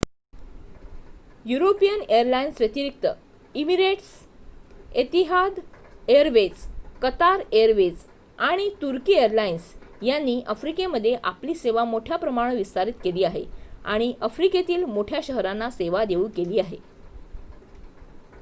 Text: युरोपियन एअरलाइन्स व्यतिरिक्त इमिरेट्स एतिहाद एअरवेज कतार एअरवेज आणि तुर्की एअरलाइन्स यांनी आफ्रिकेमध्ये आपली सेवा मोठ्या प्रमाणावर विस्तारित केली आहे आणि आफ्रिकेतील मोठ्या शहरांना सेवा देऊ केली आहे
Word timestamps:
युरोपियन 1.45 1.99
एअरलाइन्स 2.03 2.59
व्यतिरिक्त 2.59 3.05
इमिरेट्स 3.55 4.07
एतिहाद 4.95 5.59
एअरवेज 6.07 6.65
कतार 7.01 7.43
एअरवेज 7.53 8.05
आणि 8.39 8.67
तुर्की 8.81 9.13
एअरलाइन्स 9.15 9.73
यांनी 10.01 10.41
आफ्रिकेमध्ये 10.47 11.15
आपली 11.25 11.55
सेवा 11.55 11.83
मोठ्या 11.85 12.17
प्रमाणावर 12.17 12.57
विस्तारित 12.57 12.93
केली 13.03 13.23
आहे 13.23 13.43
आणि 13.85 14.13
आफ्रिकेतील 14.21 14.83
मोठ्या 14.87 15.19
शहरांना 15.23 15.69
सेवा 15.71 16.03
देऊ 16.05 16.27
केली 16.35 16.59
आहे 16.59 16.77